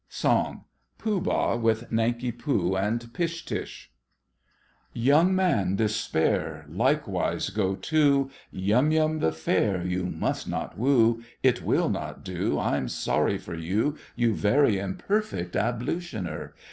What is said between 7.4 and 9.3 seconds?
go to, Yum Yum